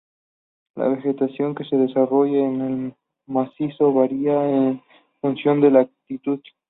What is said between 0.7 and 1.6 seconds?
La vegetación